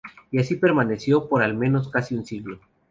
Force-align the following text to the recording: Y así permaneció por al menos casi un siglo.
Y 0.31 0.39
así 0.39 0.55
permaneció 0.55 1.29
por 1.29 1.43
al 1.43 1.53
menos 1.55 1.87
casi 1.89 2.15
un 2.15 2.25
siglo. 2.25 2.59